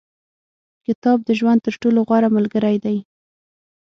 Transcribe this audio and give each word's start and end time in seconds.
•کتاب، 0.85 1.17
د 1.23 1.29
ژوند 1.39 1.59
تر 1.65 1.73
ټولو 1.81 1.99
غوره 2.07 2.29
ملګری 2.37 2.77
دی. 2.85 2.97